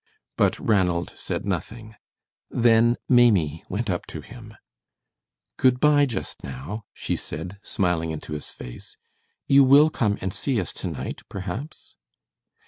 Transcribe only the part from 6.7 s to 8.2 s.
she said, smiling